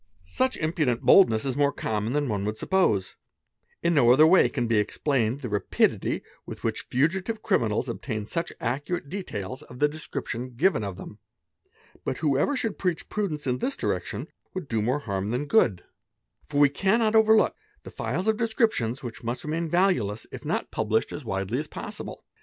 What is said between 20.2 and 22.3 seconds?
if not published as widely as possible.